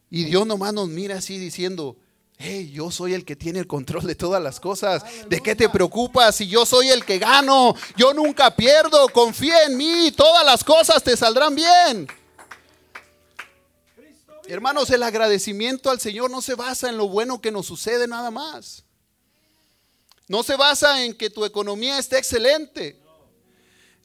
[0.09, 1.97] Y Dios nomás nos mira así diciendo,
[2.43, 5.03] hey, yo soy el que tiene el control de todas las cosas.
[5.29, 6.35] ¿De qué te preocupas?
[6.35, 11.01] Si yo soy el que gano, yo nunca pierdo, confía en mí, todas las cosas
[11.01, 12.07] te saldrán bien.
[14.45, 18.29] Hermanos, el agradecimiento al Señor no se basa en lo bueno que nos sucede nada
[18.29, 18.83] más.
[20.27, 22.99] No se basa en que tu economía esté excelente.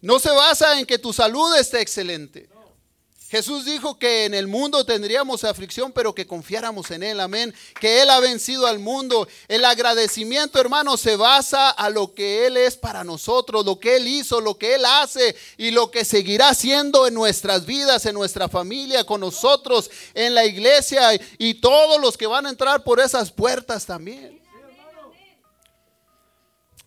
[0.01, 2.49] No se basa en que tu salud esté excelente.
[3.29, 7.55] Jesús dijo que en el mundo tendríamos aflicción, pero que confiáramos en Él, amén.
[7.79, 9.29] Que Él ha vencido al mundo.
[9.49, 14.09] El agradecimiento, hermano, se basa a lo que Él es para nosotros, lo que Él
[14.09, 18.49] hizo, lo que Él hace y lo que seguirá haciendo en nuestras vidas, en nuestra
[18.49, 23.31] familia, con nosotros, en la iglesia y todos los que van a entrar por esas
[23.31, 24.41] puertas también.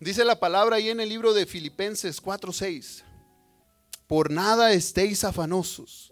[0.00, 3.04] Dice la palabra ahí en el libro de Filipenses 4:6.
[4.08, 6.11] Por nada estéis afanosos,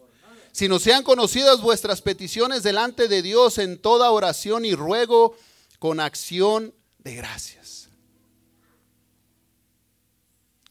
[0.53, 5.37] sino sean conocidas vuestras peticiones delante de Dios en toda oración y ruego
[5.79, 7.89] con acción de gracias.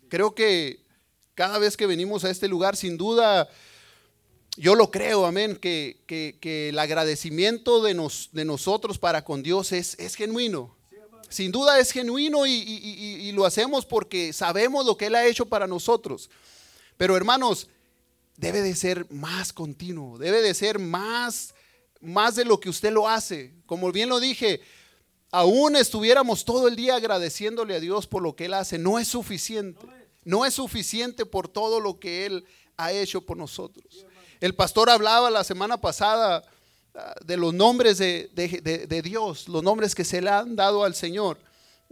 [0.10, 0.84] Creo que
[1.36, 3.48] cada vez que venimos a este lugar, sin duda,
[4.58, 6.04] yo lo creo, amén, que,
[6.42, 7.94] el agradecimiento de,
[8.32, 10.76] de, nosotros para con Dios es, es genuino.
[11.30, 15.68] Sin duda es genuino y, lo hacemos porque sabemos lo que Él ha hecho para
[15.68, 16.30] nosotros.
[16.98, 17.70] Pero hermanos,
[18.40, 21.54] debe de ser más continuo, debe de ser más,
[22.00, 23.54] más de lo que usted lo hace.
[23.66, 24.62] Como bien lo dije,
[25.30, 29.10] aún estuviéramos todo el día agradeciéndole a Dios por lo que Él hace, no es
[29.10, 29.86] suficiente.
[30.24, 32.46] No es suficiente por todo lo que Él
[32.78, 34.06] ha hecho por nosotros.
[34.40, 36.44] El pastor hablaba la semana pasada
[37.26, 41.38] de los nombres de, Dios, los nombres que se le han dado al Señor.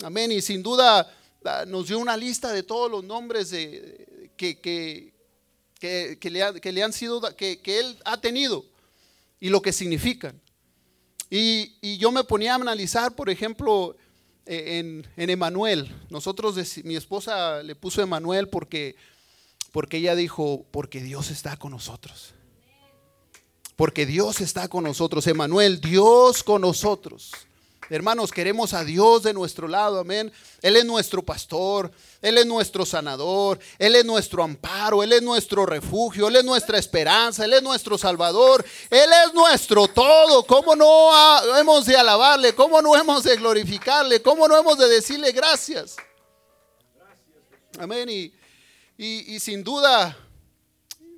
[0.03, 0.31] Amén.
[0.31, 1.11] Y sin duda
[1.43, 5.16] ah, nos dio una lista de todos los nombres de, que, que,
[5.79, 8.65] que, que le, ha- que le han sido, que, que él ha tenido
[9.39, 10.39] y lo que significan.
[11.29, 13.95] Y, y yo me ponía a analizar, por ejemplo,
[14.45, 15.93] eh, en, Emanuel.
[16.09, 18.95] Nosotros, mi esposa le puso Emanuel porque,
[19.71, 22.33] porque ella dijo, porque Dios está con nosotros.
[23.75, 25.27] Porque Dios está con nosotros.
[25.27, 27.31] Emanuel, Dios con nosotros.
[27.89, 30.31] Hermanos, queremos a Dios de nuestro lado, amén.
[30.61, 31.89] Él es nuestro pastor,
[32.21, 36.77] Él es nuestro sanador, Él es nuestro amparo, Él es nuestro refugio, Él es nuestra
[36.77, 40.43] esperanza, Él es nuestro salvador, Él es nuestro todo.
[40.45, 42.53] ¿Cómo no hemos de alabarle?
[42.53, 44.21] ¿Cómo no hemos de glorificarle?
[44.21, 45.95] ¿Cómo no hemos de decirle gracias?
[47.79, 48.09] Amén.
[48.09, 48.33] Y,
[48.97, 50.17] y- y sin duda,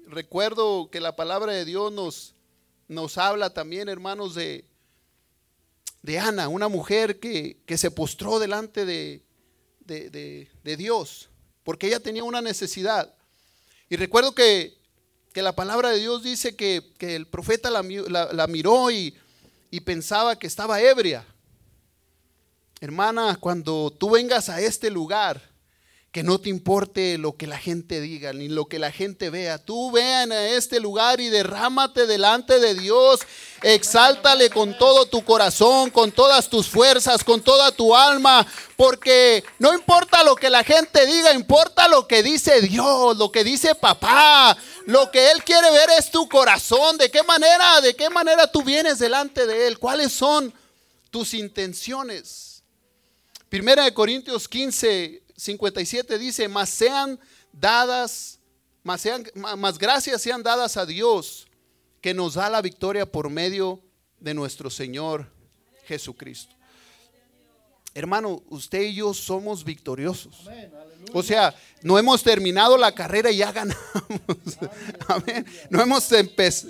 [0.06, 2.36] recuerdo que la palabra de Dios nos,
[2.88, 4.66] nos habla también, hermanos, de,
[6.02, 9.24] de Ana, una mujer que, que se postró delante de,
[9.82, 10.10] de-
[10.64, 11.30] de- Dios,
[11.64, 13.14] porque ella tenía una necesidad.
[13.90, 14.78] Y recuerdo que,
[15.34, 19.16] que la palabra de Dios dice que, que el profeta la, la- la miró y,
[19.72, 21.26] y pensaba que estaba ebria.
[22.82, 25.49] Hermana, cuando tú vengas a este lugar,
[26.12, 29.60] que no te importe lo que la gente diga, ni lo que la gente vea.
[29.60, 33.20] Tú vean a este lugar y derrámate delante de Dios.
[33.62, 38.46] Exáltale con todo tu corazón, con todas tus fuerzas, con toda tu alma.
[38.76, 43.44] Porque no importa lo que la gente diga, importa lo que dice Dios, lo que
[43.44, 44.58] dice papá.
[44.88, 46.98] Lo que Él quiere ver es tu corazón.
[46.98, 49.78] ¿De qué manera, de qué manera tú vienes delante de Él?
[49.78, 50.52] ¿Cuáles son
[51.12, 52.64] tus intenciones?
[53.48, 57.20] Primera de Corintios 15, 57 dice, mas sean
[57.54, 58.40] dadas,
[58.84, 61.48] mas, sean, ma- mas gracias sean dadas a Dios
[62.02, 63.82] que nos da la victoria por medio
[64.20, 65.32] de nuestro Señor
[65.86, 66.56] Jesucristo.
[67.96, 70.36] Hermano, usted y yo somos victoriosos.
[71.14, 73.80] O sea, no hemos terminado la carrera y ya ganamos.
[75.08, 75.46] Amén.
[75.70, 76.08] No hemos,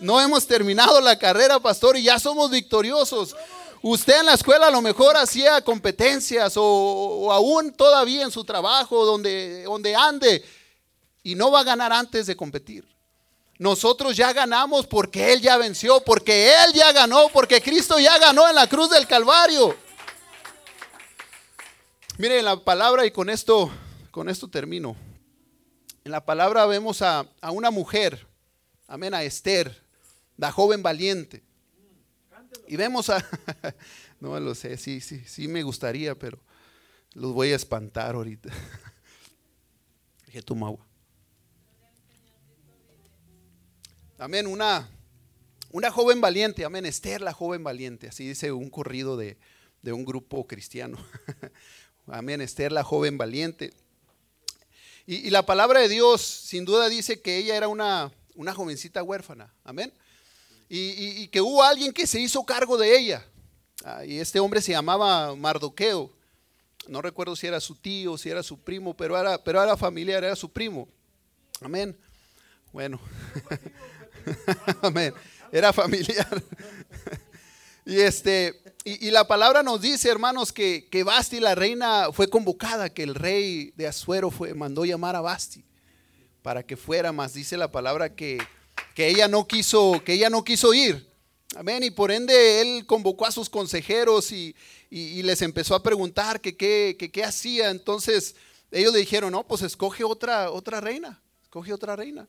[0.01, 3.35] no hemos terminado la carrera, pastor, y ya somos victoriosos.
[3.81, 9.05] Usted en la escuela a lo mejor hacía competencias o, aún todavía en su trabajo,
[9.05, 10.43] donde, donde ande,
[11.23, 12.85] y no va a ganar antes de competir.
[13.57, 18.47] Nosotros ya ganamos porque Él ya venció, porque Él ya ganó, porque Cristo ya ganó
[18.49, 19.75] en la cruz del Calvario.
[22.17, 23.71] Miren la palabra y con esto,
[24.11, 24.97] con esto termino.
[26.03, 28.27] En la palabra vemos a, a una mujer,
[28.87, 29.81] amén, a Esther,
[30.35, 31.43] la joven valiente.
[32.67, 33.23] Y vemos a,
[34.19, 36.39] no lo sé, sí, sí, sí me gustaría, pero
[37.13, 38.49] los voy a espantar ahorita.
[40.25, 40.85] Dije, toma agua.
[44.17, 44.89] Amén, una,
[45.71, 49.37] una joven valiente, amén, Esther la joven valiente, así dice un corrido de,
[49.81, 50.97] de un grupo cristiano.
[52.07, 53.71] Amén, Esther la joven valiente.
[55.05, 59.03] Y, y la palabra de Dios sin duda dice que ella era una, una jovencita
[59.03, 59.93] huérfana, amén.
[60.71, 63.25] Y, que hubo alguien que se hizo cargo de ella.
[63.83, 66.11] Ah, y este hombre se llamaba Mardoqueo.
[66.87, 70.23] No recuerdo si era su tío, si era su primo, pero era, pero era familiar,
[70.23, 70.87] era su primo.
[71.61, 71.97] Amén.
[72.71, 72.99] Bueno.
[74.81, 75.13] Amén.
[75.51, 76.27] Era familiar.
[77.85, 82.89] Y este, y, la palabra nos dice, hermanos, que, que Basti, la reina, fue convocada,
[82.89, 85.65] que el rey de Asuero fue, mandó llamar a Basti
[86.43, 88.37] para que fuera, más dice la palabra que,
[88.99, 91.07] que ella no quiso, que ella no quiso ir.
[91.55, 91.83] Amén.
[91.83, 94.53] Y por ende él convocó a sus consejeros y,
[94.89, 97.69] y- les empezó a preguntar qué hacía.
[97.69, 98.35] Entonces
[98.69, 102.27] ellos le dijeron, no, pues escoge otra, otra reina, escoge otra reina.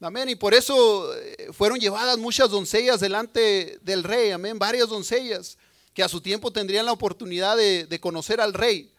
[0.00, 0.28] Amén.
[0.28, 4.32] Y por eso eh, fueron llevadas muchas doncellas delante del rey.
[4.32, 4.58] Amén.
[4.58, 5.56] Varias doncellas
[5.94, 8.92] que a su tiempo tendrían la oportunidad de, de conocer al rey.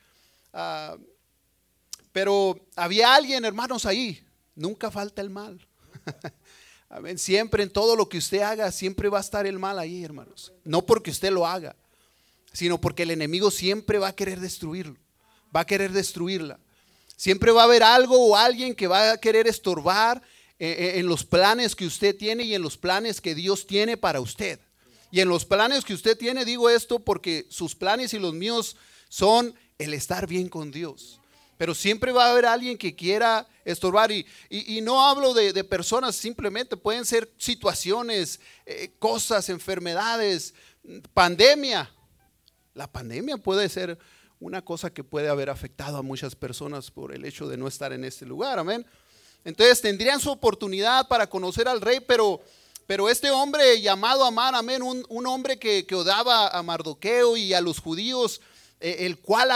[0.54, 0.96] Ah,
[2.14, 4.26] pero había alguien, hermanos, ahí.
[4.56, 5.68] Nunca falta el mal.
[7.16, 10.54] Siempre en todo lo que usted haga, siempre va a estar el mal ahí, hermanos.
[10.64, 11.76] No porque usted lo haga,
[12.52, 14.98] sino porque el enemigo siempre va a querer destruirlo.
[15.56, 16.60] Va a querer destruirla.
[17.16, 20.22] Siempre va a haber algo o alguien que va a querer estorbar
[20.60, 23.98] eh, eh, en los planes que usted tiene y en los planes que Dios tiene
[23.98, 24.60] para usted.
[25.12, 28.76] Y en los planes que usted tiene, digo esto porque sus planes y los míos
[29.10, 31.20] son el estar bien con Dios.
[31.64, 34.12] Pero siempre va a haber alguien que quiera estorbar.
[34.12, 40.54] Y, y- no hablo de, de personas, simplemente pueden ser situaciones, eh, cosas, enfermedades,
[41.14, 41.90] pandemia.
[42.74, 43.98] La pandemia puede ser
[44.42, 47.94] una cosa que puede haber afectado a muchas personas por el hecho de no estar
[47.94, 48.60] en este lugar.
[48.60, 48.86] Amén.
[49.46, 52.42] Entonces tendrían su oportunidad para conocer al rey, pero,
[52.88, 57.54] pero este hombre llamado Amán, amén, un, un hombre que, que odiaba a Mardoqueo y
[57.54, 58.42] a los judíos,
[58.82, 59.50] eh, el cual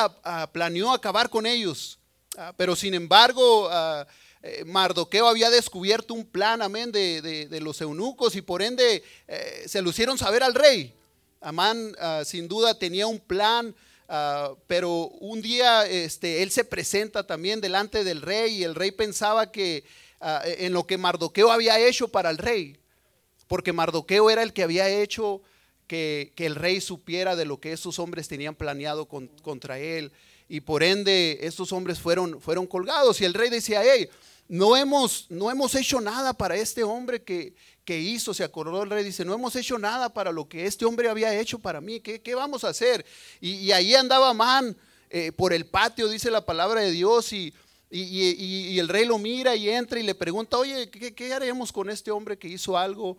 [0.53, 1.96] planeó acabar con ellos.
[2.39, 4.05] Ah, pero sin embargo, ah,
[4.43, 9.63] eh, Mardoqueo había descubierto un plan, amén, de, de- los eunucos y por ende eh,
[9.65, 10.93] se lo hicieron saber al rey.
[11.41, 13.75] Amán ah, sin duda tenía un plan,
[14.67, 19.51] pero un día este, él se presenta también delante del rey y el rey pensaba
[19.51, 19.83] que
[20.21, 22.77] ah, en lo que Mardoqueo había hecho para el rey,
[23.47, 25.41] porque Mardoqueo era el que había hecho
[25.87, 30.11] que, que el rey supiera de lo que esos hombres tenían planeado con- contra él
[30.49, 34.09] y por ende estos hombres fueron, fueron colgados y el rey decía, hey,
[34.47, 38.89] no hemos, no hemos hecho nada para este hombre que, que hizo, se acordó el
[38.89, 41.99] rey, dice, no hemos hecho nada para lo que este hombre había hecho para mí,
[41.99, 43.05] ¿qué, qué vamos a hacer?
[43.41, 44.75] Y, y ahí andaba Man
[45.09, 47.53] eh, por el patio, dice la palabra de Dios, y,
[47.89, 52.11] y, el rey lo mira y entra y le pregunta, oye, ¿qué, haremos con este
[52.11, 53.17] hombre que hizo algo?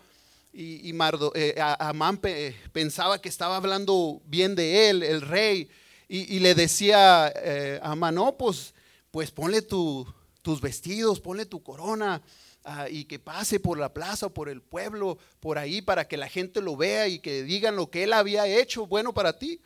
[0.53, 5.69] Y, Mardo- eh, Amán pe- pensaba que estaba hablando bien de él, el rey,
[6.09, 8.75] y, le decía eh, a no, pues,
[9.11, 10.07] pues ponle tu-
[10.41, 12.23] tus vestidos, ponle tu corona
[12.65, 16.29] ah, y que pase por la plaza, por el pueblo, por ahí, para que la
[16.29, 19.61] gente lo vea y que digan lo que él había hecho bueno para ti.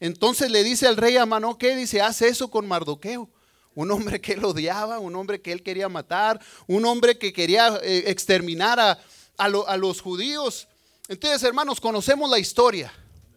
[0.00, 1.76] Entonces le dice al rey Amán, "¿No, ¿qué?
[1.76, 3.28] Dice, haz eso con Mardoqueo.
[3.74, 7.78] Un hombre que él odiaba, un hombre que él quería matar, un hombre que quería
[7.82, 8.98] eh, exterminar a,
[9.36, 10.68] a los judíos.
[11.08, 12.92] Entonces, hermanos, conocemos la historia.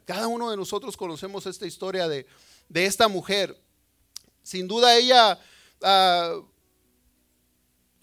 [0.08, 2.26] Cada uno de nosotros conocemos esta historia de,
[2.70, 3.62] de esta mujer.
[4.42, 5.38] Sin duda ella
[5.84, 6.40] ah,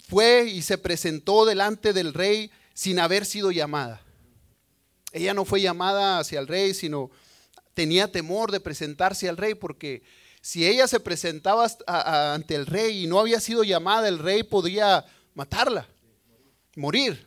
[0.07, 4.03] fue y se presentó delante del rey sin haber sido llamada.
[5.13, 7.09] Ella no fue llamada hacia el rey, sino
[7.73, 10.03] tenía temor de presentarse al rey porque
[10.41, 11.65] si ella se presentaba
[12.35, 15.03] ante el rey y no había sido llamada, el rey podría
[15.33, 15.87] matarla,
[16.75, 17.24] morir.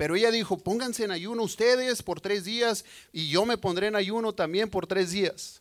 [0.00, 3.96] Pero ella dijo, pónganse en ayuno ustedes por tres días y yo me pondré en
[3.96, 5.60] ayuno también por tres días.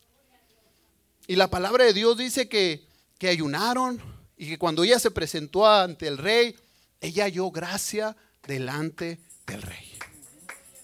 [1.27, 2.87] Y la palabra de Dios dice que,
[3.17, 4.01] que ayunaron
[4.37, 6.55] y que cuando ella se presentó ante el rey,
[7.01, 8.15] ella halló gracia
[8.47, 9.91] delante del rey.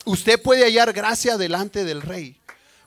[0.04, 2.38] Usted puede hallar gracia delante del rey.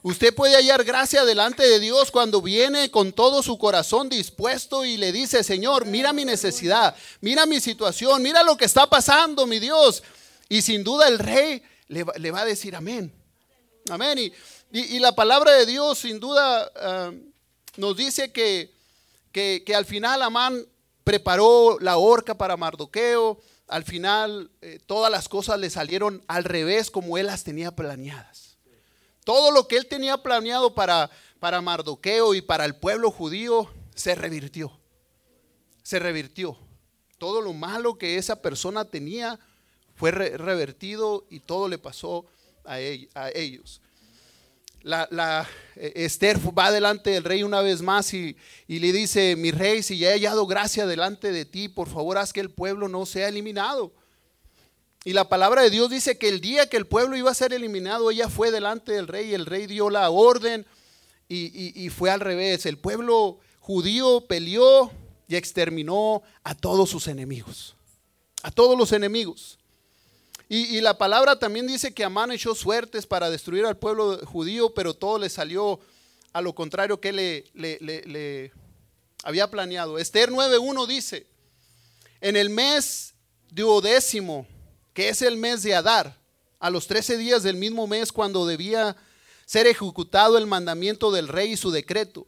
[0.03, 4.97] Usted puede hallar gracia delante de Dios cuando viene con todo su corazón dispuesto y
[4.97, 9.57] le dice, Señor, mira mi necesidad, mira mi situación, mira lo que está pasando, mi
[9.57, 10.03] Dios.
[10.49, 13.13] Y sin duda el rey le va, le va a decir amén.
[13.89, 14.17] Amén.
[14.19, 14.33] Y,
[14.71, 17.11] y- la palabra de Dios sin duda ah,
[17.77, 18.73] nos dice que,
[19.31, 20.65] que, que al final Amán
[21.03, 23.39] preparó la horca para Mardoqueo.
[23.67, 28.57] Al final eh, todas las cosas le salieron al revés como él las tenía planeadas.
[29.23, 34.15] Todo lo que él tenía planeado para, para Mardoqueo y para el pueblo judío se
[34.15, 34.71] revirtió.
[35.83, 36.57] Se revirtió.
[37.19, 39.39] Todo lo malo que esa persona tenía
[39.99, 42.25] fue re- revertido y todo le pasó
[42.63, 43.81] a, ell- a ellos.
[44.81, 45.45] La,
[45.75, 48.37] eh, Esther va delante del rey una vez más y,
[48.69, 52.31] le dice, mi rey, si ya he hallado gracia delante de ti, por favor haz
[52.31, 53.91] que el pueblo no sea eliminado.
[55.03, 57.51] Y la palabra de Dios dice que el día que el pueblo iba a ser
[57.51, 60.65] eliminado, ella fue delante del rey y el rey dio la orden
[61.27, 62.65] y fue al revés.
[62.65, 64.91] El pueblo judío peleó
[65.27, 67.75] y exterminó a todos sus enemigos,
[68.43, 69.58] a todos los enemigos.
[70.51, 74.95] Y, la palabra también dice que Amán echó suertes para destruir al pueblo judío, pero
[74.95, 75.79] todo le salió
[76.33, 78.51] a lo contrario que le- le
[79.23, 79.99] había planeado.
[79.99, 81.27] Esther 9.1 dice,
[82.19, 83.13] en el mes
[83.51, 84.47] duodécimo,
[84.93, 86.17] que es el mes de Adar,
[86.59, 88.95] a los 13 días del mismo mes cuando debía
[89.45, 92.27] ser ejecutado el mandamiento del rey y su decreto,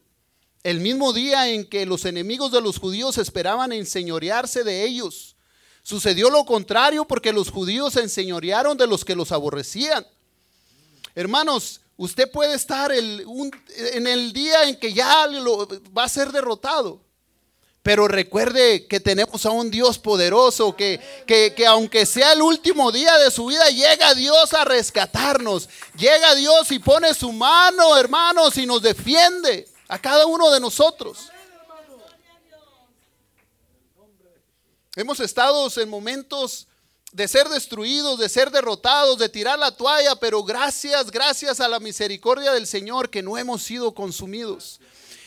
[0.64, 5.36] el mismo día en que los enemigos de los judíos esperaban enseñorearse de ellos,
[5.84, 10.06] sucedió lo contrario porque los judíos se enseñorearon de los que los aborrecían.
[11.16, 13.52] Hermanos, usted puede estar el- un-
[13.94, 17.02] en el día en que ya lo- va a ser derrotado.
[17.84, 22.92] Pero recuerde que tenemos a un Dios poderoso, que, que, que aunque sea el último
[22.92, 25.68] día de su vida, llega Dios a rescatarnos.
[25.98, 31.32] Llega Dios y pone su mano, hermanos, y nos defiende a cada uno de nosotros.
[34.98, 36.68] Hemos estado en momentos
[37.14, 41.80] de ser destruidos, de ser derrotados, de tirar la toalla, pero gracias, gracias a la
[41.80, 44.82] misericordia del Señor que no hemos sido consumidos.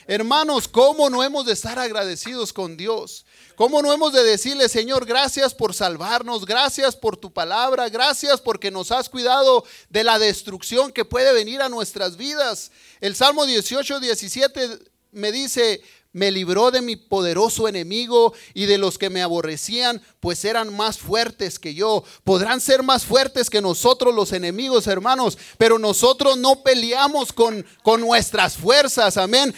[0.07, 3.25] Hermanos, ¿cómo no hemos de estar agradecidos con Dios?
[3.57, 8.71] ¿Cómo no hemos de decirle, Señor, gracias por salvarnos, gracias por tu palabra, gracias porque
[8.71, 12.71] nos has cuidado de la destrucción que puede venir a nuestras vidas?
[13.01, 14.79] El Salmo 18, 17
[15.12, 15.81] me dice,
[16.15, 20.97] me libró de mi poderoso enemigo y de los que me aborrecían, pues eran más
[20.97, 22.05] fuertes que yo.
[22.23, 28.01] Podrán ser más fuertes que nosotros los enemigos, hermanos, pero nosotros no peleamos con, con
[28.01, 29.53] nuestras fuerzas, amén.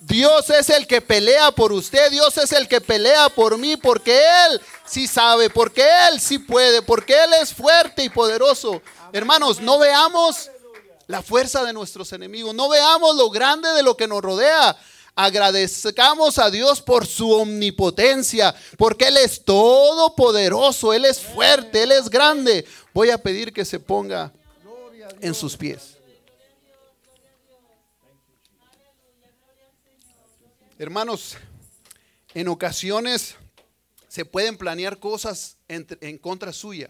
[0.00, 4.18] Dios es el que pelea por usted, Dios es el que pelea por mí, porque
[4.18, 8.82] Él sí sabe, porque Él sí puede, porque Él es fuerte y poderoso.
[9.12, 10.50] Hermanos, no veamos
[11.06, 14.76] la fuerza de nuestros enemigos, no veamos lo grande de lo que nos rodea.
[15.14, 22.08] Agradezcamos a Dios por su omnipotencia, porque Él es todopoderoso, Él es fuerte, Él es
[22.08, 22.64] grande.
[22.94, 24.32] Voy a pedir que se ponga
[25.20, 25.96] en sus pies.
[30.78, 31.36] Hermanos,
[32.32, 33.34] en ocasiones
[34.08, 36.88] se pueden planear cosas en, en, contra suya,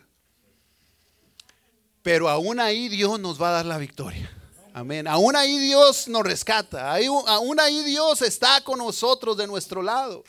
[2.03, 4.31] pero aún ahí Dios nos va a dar la victoria.
[4.73, 5.09] Amén.
[5.09, 6.95] Aún ahí Dios nos rescata.
[6.95, 10.23] Aún ahí Dios está con nosotros de nuestro lado.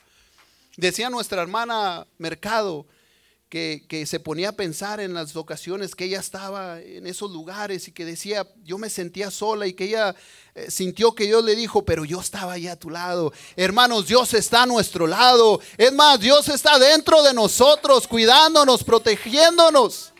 [0.77, 2.87] Decía nuestra hermana Mercado
[3.49, 7.87] que, que, se ponía a pensar en las ocasiones que ella estaba en esos lugares
[7.87, 10.15] y que decía, yo me sentía sola y que ella
[10.55, 13.33] eh, sintió que Dios le dijo, pero yo estaba ahí a tu lado.
[13.57, 15.59] Hermanos, Dios está a nuestro lado.
[15.77, 20.10] Es más, Dios está dentro de nosotros, cuidándonos, protegiéndonos.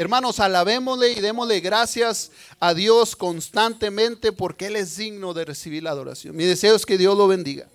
[0.00, 5.90] Hermanos, alabémosle y démosle gracias a Dios constantemente porque Él es digno de recibir la
[5.90, 6.34] adoración.
[6.34, 7.66] Mi deseo es que Dios lo bendiga.